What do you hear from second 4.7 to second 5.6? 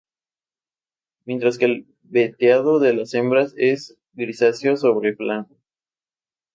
sobre blanco.